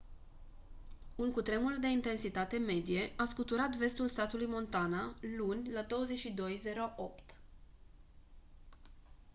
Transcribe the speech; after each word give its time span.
un 1.15 1.31
cutremur 1.31 1.77
de 1.81 1.87
intensitate 1.87 2.57
medie 2.57 3.11
a 3.15 3.25
scuturat 3.25 3.75
vestul 3.75 4.07
statului 4.07 4.45
montana 4.45 5.15
luni 5.37 5.71
la 5.71 5.85
22:08 7.33 7.37